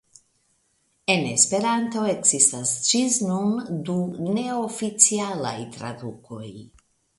En 1.15 1.25
Esperanto 1.33 2.05
ekzistas 2.13 2.71
ĝis 2.89 3.21
nun 3.27 3.53
du 3.91 3.99
neoficialaj 4.39 5.55
tradukoj. 5.79 6.45